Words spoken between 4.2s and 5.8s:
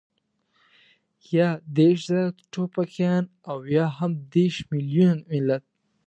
دېرش مېليونه ملت.